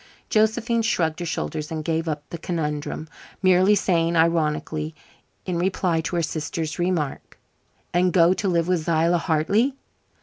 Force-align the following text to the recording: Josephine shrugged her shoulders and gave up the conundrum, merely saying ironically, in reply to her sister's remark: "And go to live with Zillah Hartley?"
Josephine 0.31 0.81
shrugged 0.81 1.19
her 1.19 1.27
shoulders 1.27 1.71
and 1.71 1.85
gave 1.85 2.07
up 2.07 2.27
the 2.31 2.39
conundrum, 2.39 3.07
merely 3.43 3.75
saying 3.75 4.15
ironically, 4.15 4.95
in 5.45 5.59
reply 5.59 6.01
to 6.01 6.15
her 6.15 6.23
sister's 6.23 6.79
remark: 6.79 7.37
"And 7.93 8.11
go 8.11 8.33
to 8.33 8.47
live 8.47 8.67
with 8.67 8.85
Zillah 8.85 9.19
Hartley?" 9.19 9.75